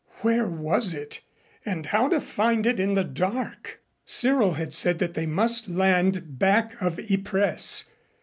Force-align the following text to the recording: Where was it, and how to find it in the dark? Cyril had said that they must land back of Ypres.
Where 0.21 0.47
was 0.47 0.95
it, 0.95 1.21
and 1.63 1.85
how 1.85 2.09
to 2.09 2.19
find 2.19 2.65
it 2.65 2.79
in 2.79 2.95
the 2.95 3.03
dark? 3.03 3.83
Cyril 4.03 4.53
had 4.53 4.73
said 4.73 4.97
that 4.97 5.13
they 5.13 5.27
must 5.27 5.69
land 5.69 6.39
back 6.39 6.73
of 6.81 6.99
Ypres. 7.07 7.83